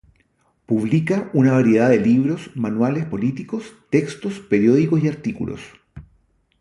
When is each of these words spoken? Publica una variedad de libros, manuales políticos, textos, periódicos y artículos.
Publica 0.65 1.29
una 1.33 1.51
variedad 1.51 1.87
de 1.91 1.99
libros, 1.99 2.49
manuales 2.55 3.05
políticos, 3.05 3.75
textos, 3.91 4.39
periódicos 4.39 5.03
y 5.03 5.07
artículos. 5.07 5.61